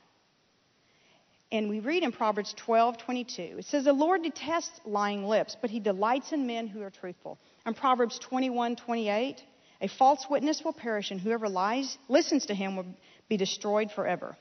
[1.52, 3.60] And we read in Proverbs 12:22.
[3.60, 7.38] It says the Lord detests lying lips, but he delights in men who are truthful.
[7.66, 9.44] And Proverbs 21:28,
[9.82, 12.86] a false witness will perish and whoever lies listens to him will
[13.30, 14.36] be destroyed forever.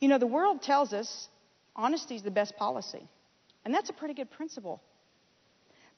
[0.00, 1.28] You know, the world tells us
[1.76, 3.08] honesty is the best policy.
[3.64, 4.82] And that's a pretty good principle.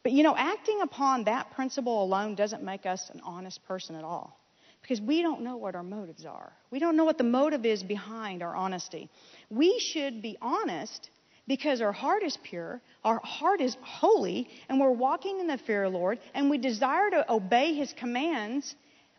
[0.02, 4.04] But you know, acting upon that principle alone doesn't make us an honest person at
[4.04, 4.38] all.
[4.82, 6.52] Because we don't know what our motives are.
[6.70, 9.08] We don't know what the motive is behind our honesty.
[9.48, 11.08] We should be honest
[11.46, 15.84] because our heart is pure, our heart is holy, and we're walking in the fear
[15.84, 18.74] of the Lord, and we desire to obey His commands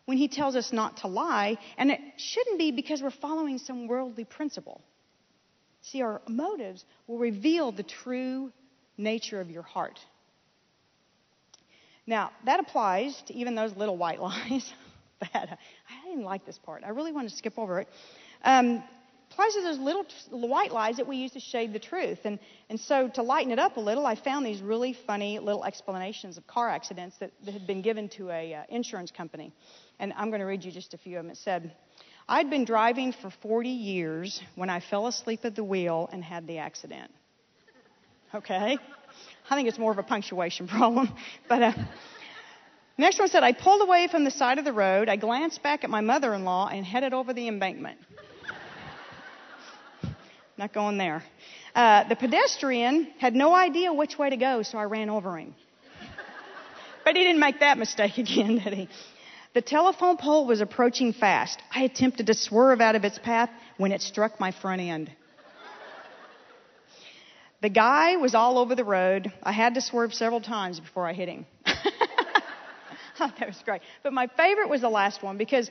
[0.06, 3.86] when He tells us not to lie, and it shouldn't be because we're following some
[3.86, 4.80] worldly principle.
[5.92, 8.52] See, our motives will reveal the true
[8.98, 9.98] nature of your heart.
[12.06, 14.72] Now, that applies to even those little white lies.
[15.32, 16.82] that I didn't like this part.
[16.84, 17.88] I really want to skip over it.
[18.44, 18.82] Um,
[19.30, 22.18] applies to those little white lies that we use to shade the truth.
[22.24, 25.64] And, and so, to lighten it up a little, I found these really funny little
[25.64, 29.52] explanations of car accidents that, that had been given to a uh, insurance company.
[29.98, 31.30] And I'm going to read you just a few of them.
[31.30, 31.74] It said,
[32.28, 36.46] I'd been driving for 40 years when I fell asleep at the wheel and had
[36.46, 37.10] the accident.
[38.34, 38.78] Okay?
[39.48, 41.08] I think it's more of a punctuation problem.
[41.48, 41.72] But uh,
[42.98, 45.08] Next one said, I pulled away from the side of the road.
[45.10, 47.98] I glanced back at my mother in law and headed over the embankment.
[50.56, 51.22] Not going there.
[51.74, 55.54] Uh, the pedestrian had no idea which way to go, so I ran over him.
[57.04, 58.88] but he didn't make that mistake again, did he?
[59.56, 61.62] The telephone pole was approaching fast.
[61.74, 65.10] I attempted to swerve out of its path when it struck my front end.
[67.62, 69.32] The guy was all over the road.
[69.42, 71.46] I had to swerve several times before I hit him.
[73.18, 73.80] Oh, that was great.
[74.02, 75.70] But my favorite was the last one because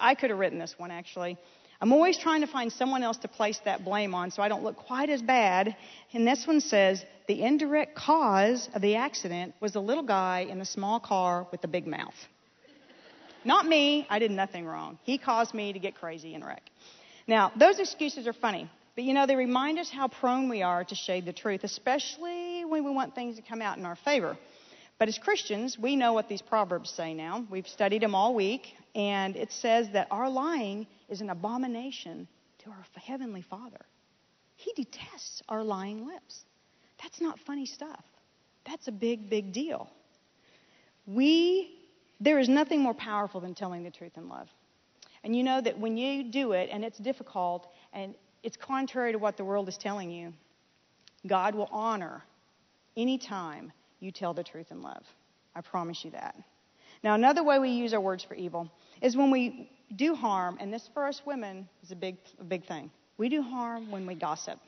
[0.00, 1.36] I could have written this one actually.
[1.78, 4.64] I'm always trying to find someone else to place that blame on so I don't
[4.64, 5.76] look quite as bad.
[6.14, 10.58] And this one says the indirect cause of the accident was the little guy in
[10.58, 12.14] the small car with the big mouth.
[13.46, 14.98] Not me, I did nothing wrong.
[15.04, 16.62] He caused me to get crazy and wreck.
[17.28, 20.82] Now, those excuses are funny, but you know, they remind us how prone we are
[20.82, 24.36] to shade the truth, especially when we want things to come out in our favor.
[24.98, 27.46] But as Christians, we know what these proverbs say now.
[27.48, 32.26] We've studied them all week, and it says that our lying is an abomination
[32.64, 33.80] to our Heavenly Father.
[34.56, 36.40] He detests our lying lips.
[37.00, 38.02] That's not funny stuff.
[38.66, 39.88] That's a big, big deal.
[41.06, 41.75] We,
[42.20, 44.48] there is nothing more powerful than telling the truth in love.
[45.24, 49.18] And you know that when you do it and it's difficult and it's contrary to
[49.18, 50.32] what the world is telling you,
[51.26, 52.22] God will honor
[52.96, 55.02] any time you tell the truth in love.
[55.54, 56.36] I promise you that.
[57.02, 58.70] Now, another way we use our words for evil
[59.02, 62.66] is when we do harm, and this for us women is a big, a big
[62.66, 62.90] thing.
[63.18, 64.58] We do harm when we gossip.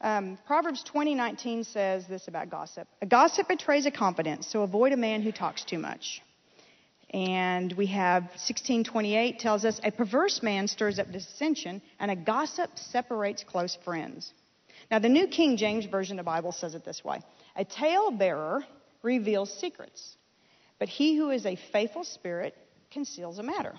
[0.00, 4.96] Um, Proverbs 20:19 says this about gossip: "A gossip betrays a confidence, so avoid a
[4.96, 6.22] man who talks too much."
[7.10, 12.70] And we have 1628 tells us a perverse man stirs up dissension, and a gossip
[12.78, 14.32] separates close friends.
[14.90, 17.20] Now, the New King James Version of the Bible says it this way
[17.56, 18.64] A talebearer
[19.02, 20.16] reveals secrets,
[20.78, 22.54] but he who is a faithful spirit
[22.90, 23.74] conceals a matter.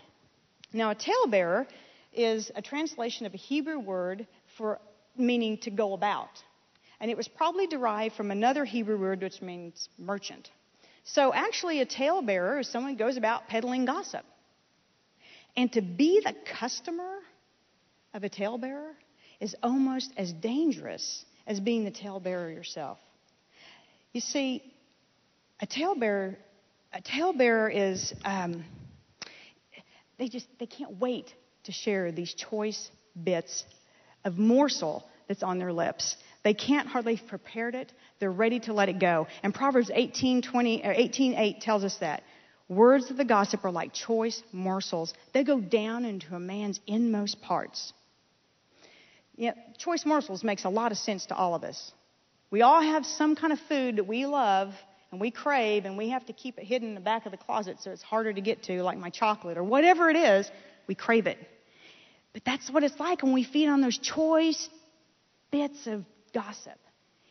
[0.74, 1.66] Now, a talebearer
[2.14, 4.28] is a translation of a Hebrew word
[4.58, 4.80] for
[5.20, 6.30] meaning to go about.
[7.00, 10.50] And it was probably derived from another Hebrew word which means merchant.
[11.06, 14.26] So, actually, a talebearer is someone who goes about peddling gossip.
[15.56, 17.20] And to be the customer
[18.14, 18.94] of a talebearer
[19.40, 23.00] is almost as dangerous as being the talebearer yourself.
[24.14, 24.64] You see,
[25.62, 26.38] a talebearer,
[26.94, 28.66] a talebearer is, um,
[30.18, 32.90] they just, they can't wait to share these choice
[33.22, 33.64] bits
[34.24, 36.18] of morsel that's on their lips.
[36.44, 37.94] They can't hardly have prepared it.
[38.20, 39.28] They're ready to let it go.
[39.44, 42.24] And Proverbs 18, 20, or 18, 8 tells us that.
[42.68, 45.14] Words of the gossip are like choice morsels.
[45.34, 47.94] They go down into a man's inmost parts.
[49.38, 51.92] You know, choice morsels makes a lot of sense to all of us.
[52.52, 54.74] We all have some kind of food that we love
[55.12, 57.38] and we crave, and we have to keep it hidden in the back of the
[57.38, 60.50] closet so it's harder to get to, like my chocolate or whatever it is.
[60.88, 61.40] We crave it.
[62.34, 64.70] But that's what it's like when we feed on those choice
[65.52, 66.78] bits of gossip.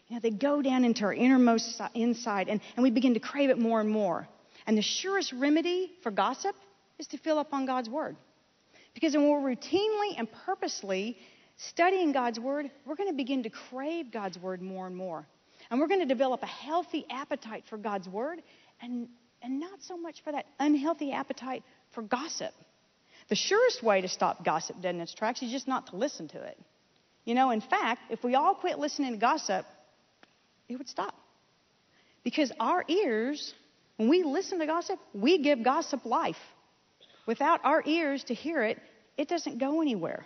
[0.09, 3.51] You know, they go down into our innermost inside, and, and we begin to crave
[3.51, 4.27] it more and more.
[4.67, 6.55] And the surest remedy for gossip
[6.99, 8.17] is to fill up on God's Word.
[8.95, 11.19] Because when we're routinely and purposely
[11.57, 15.27] studying God's Word, we're going to begin to crave God's Word more and more.
[15.71, 18.43] And we're going to develop a healthy appetite for God's Word
[18.81, 19.09] and,
[19.43, 22.53] and not so much for that unhealthy appetite for gossip.
[23.29, 26.29] The surest way to stop gossip dead in its tracks is just not to listen
[26.29, 26.59] to it.
[27.29, 29.67] You know, in fact, if we all quit listening to gossip,
[30.67, 31.15] it would stop.
[32.25, 33.53] Because our ears,
[33.99, 36.41] when we listen to gossip, we give gossip life.
[37.27, 38.79] Without our ears to hear it,
[39.19, 40.25] it doesn't go anywhere.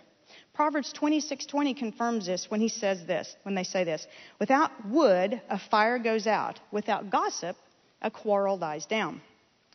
[0.53, 4.07] Proverbs 26:20 confirms this when he says this, when they say this.
[4.39, 6.61] Without wood, a fire goes out.
[6.71, 7.57] Without gossip,
[8.01, 9.21] a quarrel dies down.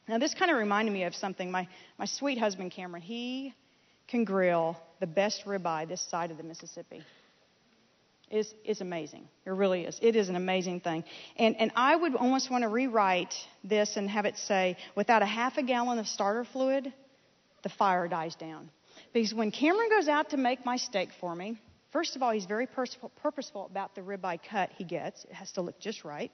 [0.08, 1.50] Now this kind of reminded me of something.
[1.50, 3.52] My my sweet husband Cameron, he
[4.06, 7.04] can grill the best ribeye this side of the Mississippi.
[8.30, 9.28] It's, it's amazing.
[9.46, 9.98] It really is.
[10.02, 11.04] It is an amazing thing.
[11.36, 15.26] And, and I would almost want to rewrite this and have it say, without a
[15.26, 16.92] half a gallon of starter fluid,
[17.62, 18.70] the fire dies down.
[19.12, 21.59] Because when Cameron goes out to make my steak for me,
[21.92, 25.24] first of all, he's very purposeful about the ribeye cut he gets.
[25.24, 26.30] It has to look just right.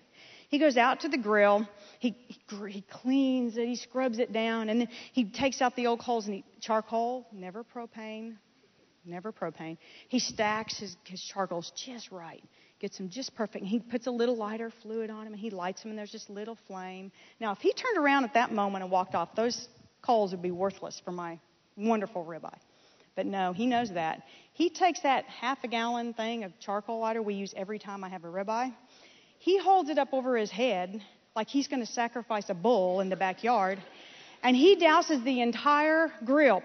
[0.49, 4.69] He goes out to the grill, he, he, he cleans it, he scrubs it down,
[4.69, 8.35] and then he takes out the old coals and he, charcoal, never propane,
[9.05, 9.79] never propane.
[10.09, 12.43] He stacks his, his charcoals just right,
[12.81, 13.65] gets them just perfect.
[13.65, 16.31] He puts a little lighter fluid on them and he lights them, and there's just
[16.31, 17.13] little flame.
[17.41, 19.69] Now, if he turned around at that moment and walked off, those
[20.03, 21.39] coals would be worthless for my
[21.77, 22.59] wonderful ribeye.
[23.17, 24.23] But no, he knows that.
[24.53, 28.09] He takes that half a gallon thing of charcoal lighter we use every time I
[28.09, 28.75] have a ribeye.
[29.39, 31.01] He holds it up over his head
[31.37, 33.79] like he's going to sacrifice a bull in the backyard.
[34.43, 36.63] And he douses the entire grill.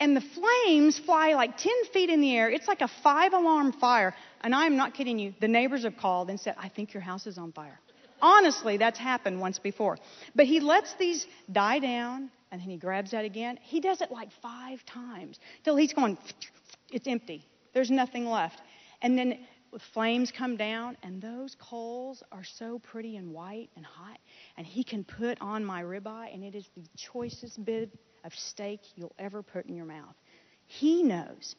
[0.00, 2.50] And the flames fly like 10 feet in the air.
[2.50, 4.14] It's like a five alarm fire.
[4.40, 5.34] And I'm not kidding you.
[5.40, 7.78] The neighbors have called and said, I think your house is on fire.
[8.22, 9.98] Honestly, that's happened once before.
[10.34, 13.58] But he lets these die down and then he grabs that again.
[13.62, 16.18] He does it like five times till he's going,
[16.90, 17.46] it's empty.
[17.74, 18.60] There's nothing left.
[19.02, 19.38] And then
[19.92, 24.18] flames come down, and those coals are so pretty and white and hot.
[24.56, 27.90] And he can put on my ribeye, and it is the choicest bit
[28.24, 30.14] of steak you'll ever put in your mouth.
[30.66, 31.54] He knows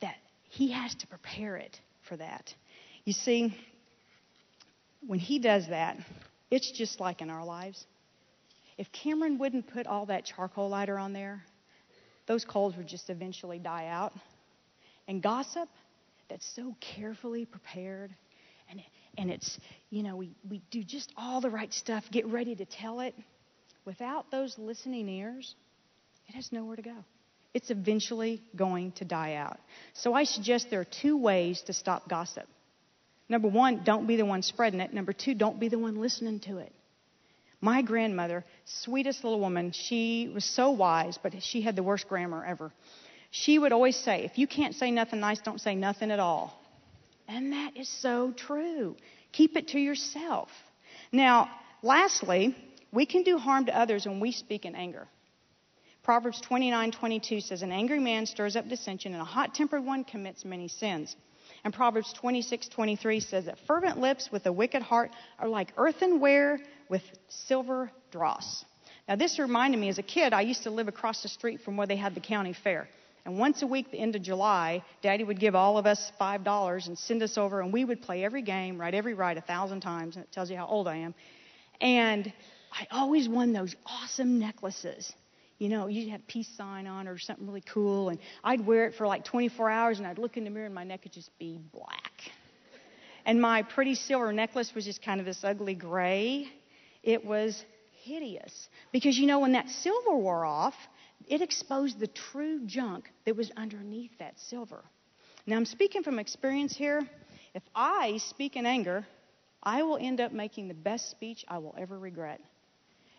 [0.00, 0.16] that
[0.48, 1.78] he has to prepare it
[2.08, 2.54] for that.
[3.04, 3.54] You see,
[5.06, 5.98] when he does that,
[6.50, 7.84] it's just like in our lives.
[8.76, 11.42] If Cameron wouldn't put all that charcoal lighter on there,
[12.26, 14.12] those coals would just eventually die out.
[15.06, 15.68] And gossip
[16.28, 18.14] that's so carefully prepared,
[18.70, 18.80] and,
[19.18, 19.58] and it's,
[19.90, 23.14] you know, we, we do just all the right stuff, get ready to tell it.
[23.84, 25.54] Without those listening ears,
[26.28, 26.96] it has nowhere to go.
[27.52, 29.58] It's eventually going to die out.
[29.92, 32.46] So I suggest there are two ways to stop gossip.
[33.28, 34.92] Number one, don't be the one spreading it.
[34.92, 36.72] Number two, don't be the one listening to it.
[37.60, 42.44] My grandmother, sweetest little woman, she was so wise, but she had the worst grammar
[42.44, 42.72] ever.
[43.36, 46.56] She would always say, if you can't say nothing nice, don't say nothing at all.
[47.26, 48.94] And that is so true.
[49.32, 50.50] Keep it to yourself.
[51.10, 51.50] Now,
[51.82, 52.54] lastly,
[52.92, 55.08] we can do harm to others when we speak in anger.
[56.04, 60.44] Proverbs 29:22 says, An angry man stirs up dissension, and a hot tempered one commits
[60.44, 61.16] many sins.
[61.64, 65.10] And Proverbs 26:23 says that fervent lips with a wicked heart
[65.40, 68.64] are like earthenware with silver dross.
[69.08, 71.76] Now, this reminded me as a kid, I used to live across the street from
[71.76, 72.88] where they had the county fair.
[73.24, 76.86] And once a week, the end of July, Daddy would give all of us $5
[76.86, 79.80] and send us over, and we would play every game, write every ride a thousand
[79.80, 81.14] times, and it tells you how old I am.
[81.80, 82.32] And
[82.72, 85.12] I always won those awesome necklaces
[85.58, 88.94] you know, you'd have peace sign on or something really cool, and I'd wear it
[88.94, 91.36] for like 24 hours, and I'd look in the mirror, and my neck would just
[91.38, 92.12] be black.
[93.24, 96.46] And my pretty silver necklace was just kind of this ugly gray.
[97.02, 97.64] It was
[98.02, 100.74] hideous because you know when that silver wore off,
[101.28, 104.84] it exposed the true junk that was underneath that silver.
[105.46, 107.02] Now I'm speaking from experience here.
[107.54, 109.06] If I speak in anger,
[109.62, 112.40] I will end up making the best speech I will ever regret.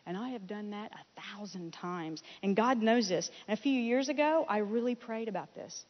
[0.06, 2.22] And I have done that a thousand times.
[2.43, 3.30] And God knows this.
[3.47, 5.86] And a few years ago, I really prayed about this.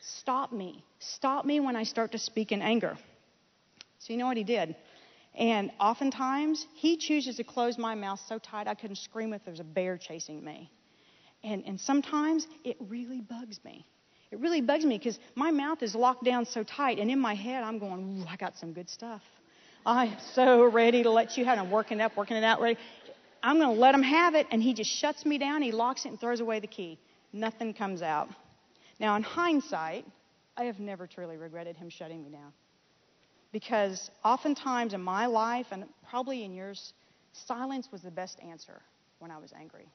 [0.00, 0.84] Stop me.
[1.00, 2.96] Stop me when I start to speak in anger.
[3.98, 4.74] So, you know what he did?
[5.34, 9.60] And oftentimes, he chooses to close my mouth so tight I couldn't scream if there's
[9.60, 10.70] a bear chasing me.
[11.44, 13.86] And, and sometimes it really bugs me.
[14.30, 17.34] It really bugs me because my mouth is locked down so tight, and in my
[17.34, 19.22] head, I'm going, I got some good stuff.
[19.86, 21.62] I'm so ready to let you have it.
[21.62, 22.78] I'm working it up, working it out, ready.
[23.42, 25.62] I'm going to let him have it, and he just shuts me down.
[25.62, 26.98] He locks it and throws away the key.
[27.32, 28.28] Nothing comes out.
[29.00, 30.04] Now, in hindsight,
[30.56, 32.52] I have never truly regretted him shutting me down.
[33.52, 36.92] Because oftentimes in my life, and probably in yours,
[37.32, 38.82] silence was the best answer
[39.20, 39.86] when I was angry.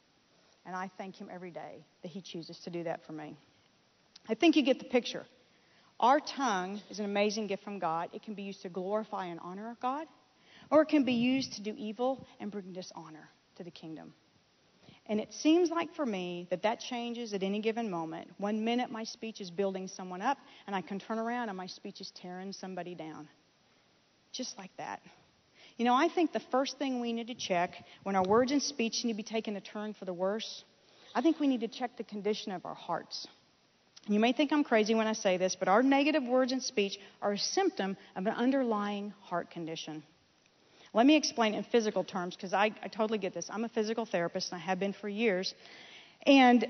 [0.66, 3.36] And I thank him every day that he chooses to do that for me.
[4.30, 5.26] I think you get the picture.
[6.00, 8.10] Our tongue is an amazing gift from God.
[8.14, 10.08] It can be used to glorify and honor God,
[10.70, 14.14] or it can be used to do evil and bring dishonor to the kingdom.
[15.08, 18.30] And it seems like for me that that changes at any given moment.
[18.38, 21.68] One minute my speech is building someone up, and I can turn around and my
[21.68, 23.28] speech is tearing somebody down.
[24.32, 25.02] Just like that.
[25.78, 27.72] You know, I think the first thing we need to check
[28.04, 30.64] when our words and speech need to be taken a turn for the worse,
[31.16, 33.28] I think we need to check the condition of our hearts.
[34.08, 37.00] You may think I'm crazy when I say this, but our negative words and speech
[37.22, 40.04] are a symptom of an underlying heart condition.
[40.94, 43.48] Let me explain in physical terms because I, I totally get this.
[43.50, 45.56] I'm a physical therapist and I have been for years.
[46.28, 46.68] And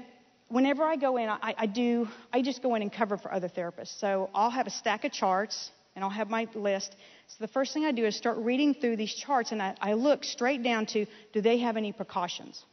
[0.47, 3.49] whenever I go in, I, I, do, I just go in and cover for other
[3.49, 3.99] therapists.
[3.99, 6.95] So I'll have a stack of charts and I'll have my list.
[7.27, 9.93] So the first thing I do is start reading through these charts and I, I
[9.93, 12.63] look straight down to do they have any precautions?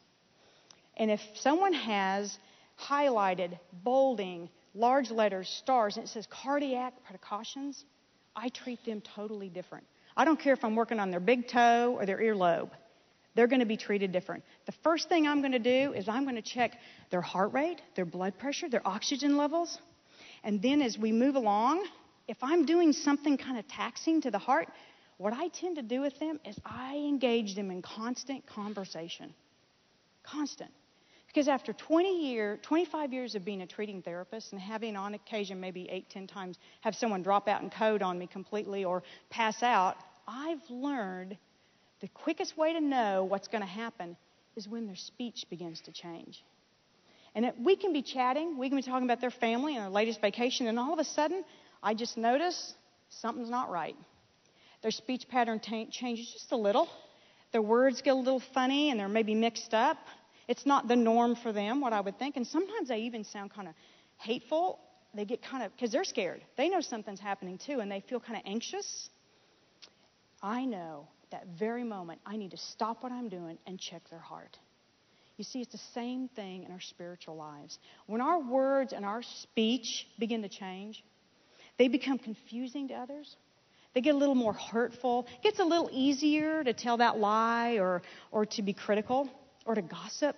[0.96, 2.36] And if someone has
[2.78, 7.84] highlighted, bolding, large letters, stars, and it says cardiac precautions,
[8.34, 9.86] I treat them totally different.
[10.16, 12.70] I don't care if I'm working on their big toe or their earlobe.
[13.34, 14.44] They're going to be treated different.
[14.66, 16.76] The first thing I'm going to do is I'm going to check
[17.10, 19.78] their heart rate, their blood pressure, their oxygen levels.
[20.42, 21.86] And then as we move along,
[22.30, 24.68] if I'm doing something kind of taxing to the heart,
[25.18, 29.34] what I tend to do with them is I engage them in constant conversation.
[30.22, 30.70] Constant.
[31.26, 35.60] Because after 20 year, 25 years of being a treating therapist and having on occasion
[35.60, 39.60] maybe eight, ten times have someone drop out and code on me completely or pass
[39.64, 39.96] out,
[40.28, 41.36] I've learned
[42.00, 44.16] the quickest way to know what's going to happen
[44.54, 46.44] is when their speech begins to change.
[47.34, 50.20] And we can be chatting, we can be talking about their family and their latest
[50.20, 51.44] vacation, and all of a sudden,
[51.82, 52.74] I just notice
[53.08, 53.96] something's not right.
[54.82, 56.88] Their speech pattern t- changes just a little.
[57.52, 59.98] Their words get a little funny and they're maybe mixed up.
[60.48, 62.36] It's not the norm for them, what I would think.
[62.36, 63.74] And sometimes they even sound kind of
[64.18, 64.78] hateful.
[65.14, 66.42] They get kind of, because they're scared.
[66.56, 69.08] They know something's happening too, and they feel kind of anxious.
[70.42, 74.20] I know that very moment I need to stop what I'm doing and check their
[74.20, 74.56] heart.
[75.36, 77.78] You see, it's the same thing in our spiritual lives.
[78.06, 81.02] When our words and our speech begin to change,
[81.80, 83.36] they become confusing to others.
[83.94, 85.26] They get a little more hurtful.
[85.38, 89.30] It gets a little easier to tell that lie or, or to be critical
[89.64, 90.36] or to gossip.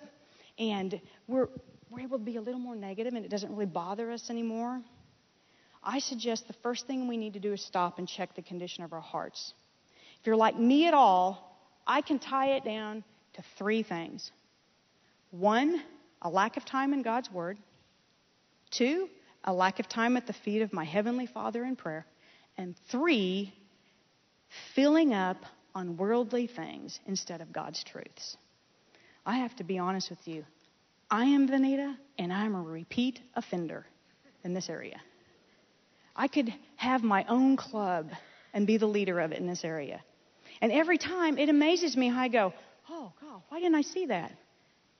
[0.57, 1.49] And we're,
[1.89, 4.81] we're able to be a little more negative and it doesn't really bother us anymore.
[5.83, 8.85] I suggest the first thing we need to do is stop and check the condition
[8.85, 9.53] of our hearts.
[10.21, 14.31] If you're like me at all, I can tie it down to three things
[15.31, 15.83] one,
[16.21, 17.57] a lack of time in God's Word,
[18.71, 19.09] two,
[19.43, 22.05] a lack of time at the feet of my Heavenly Father in prayer,
[22.57, 23.53] and three,
[24.75, 25.37] filling up
[25.75, 28.37] on worldly things instead of God's truths.
[29.25, 30.45] I have to be honest with you.
[31.09, 33.85] I am Vanita, and I'm a repeat offender
[34.43, 34.99] in this area.
[36.15, 38.11] I could have my own club
[38.53, 40.01] and be the leader of it in this area.
[40.61, 42.53] And every time it amazes me how I go,
[42.89, 44.31] oh, God, why didn't I see that?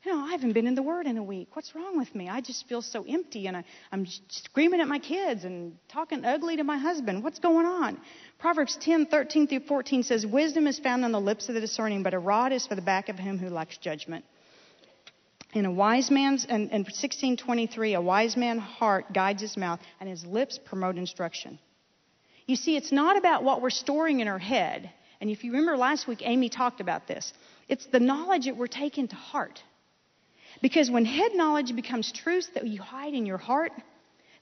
[0.03, 1.55] You know, I haven't been in the Word in a week.
[1.55, 2.27] What's wrong with me?
[2.27, 6.57] I just feel so empty, and I, I'm screaming at my kids and talking ugly
[6.57, 7.23] to my husband.
[7.23, 7.97] What's going on?
[8.37, 12.03] Proverbs 10, 13 through 14 says, Wisdom is found on the lips of the discerning,
[12.03, 14.25] but a rod is for the back of him who lacks judgment.
[15.53, 20.09] In a wise man's, and in 1623, a wise man's heart guides his mouth, and
[20.09, 21.59] his lips promote instruction.
[22.45, 24.91] You see, it's not about what we're storing in our head.
[25.21, 27.31] And if you remember last week, Amy talked about this.
[27.69, 29.61] It's the knowledge that we're taking to heart.
[30.61, 33.71] Because when head knowledge becomes truths that you hide in your heart,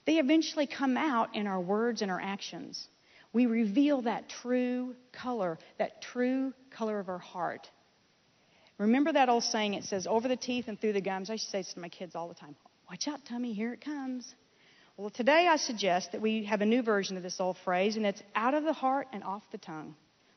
[0.05, 2.87] they eventually come out in our words and our actions.
[3.33, 7.69] We reveal that true color, that true color of our heart.
[8.77, 11.29] Remember that old saying, it says, over the teeth and through the gums.
[11.29, 12.55] I used to say this to my kids all the time
[12.89, 14.35] Watch out, tummy, here it comes.
[14.97, 18.05] Well, today I suggest that we have a new version of this old phrase, and
[18.05, 19.95] it's out of the heart and off the tongue.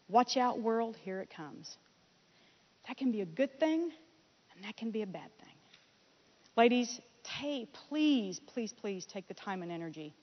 [0.08, 1.76] Watch out, world, here it comes.
[2.86, 3.90] That can be a good thing,
[4.54, 5.53] and that can be a bad thing.
[6.56, 7.00] Ladies,
[7.88, 10.14] please, please, please take the time and energy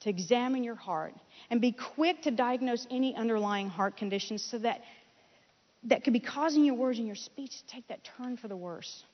[0.00, 1.14] to examine your heart
[1.50, 4.82] and be quick to diagnose any underlying heart conditions so that
[5.84, 8.56] that could be causing your words and your speech to take that turn for the
[8.56, 9.04] worse.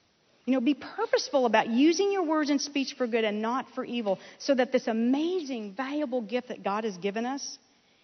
[0.46, 3.84] You know, be purposeful about using your words and speech for good and not for
[3.84, 7.58] evil so that this amazing, valuable gift that God has given us,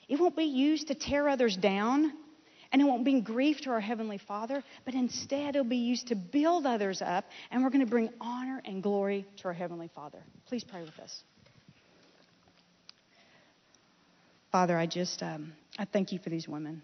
[0.08, 2.12] it won't be used to tear others down
[2.72, 6.14] and it won't bring grief to our Heavenly Father, but instead it'll be used to
[6.14, 10.22] build others up, and we're going to bring honor and glory to our Heavenly Father.
[10.46, 11.22] Please pray with us.
[14.52, 16.82] Father, I just um, I thank you for these women.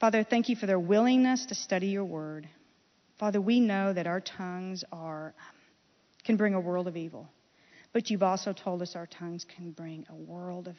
[0.00, 2.48] Father, thank you for their willingness to study your word.
[3.18, 5.34] Father, we know that our tongues are
[6.24, 7.28] can bring a world of evil.
[7.92, 10.76] But you've also told us our tongues can bring a world of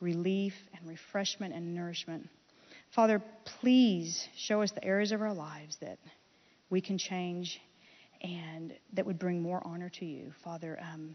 [0.00, 2.28] relief and refreshment and nourishment.
[2.94, 3.22] Father,
[3.60, 5.98] please show us the areas of our lives that
[6.70, 7.60] we can change
[8.22, 10.32] and that would bring more honor to you.
[10.42, 11.14] Father, um,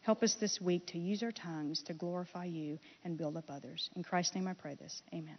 [0.00, 3.90] help us this week to use our tongues to glorify you and build up others.
[3.94, 5.02] In Christ's name I pray this.
[5.12, 5.38] Amen.